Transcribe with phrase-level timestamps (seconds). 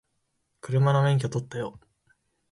[0.61, 1.79] 車の免許取ったよ